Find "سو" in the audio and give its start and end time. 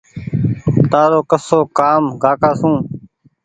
2.61-2.71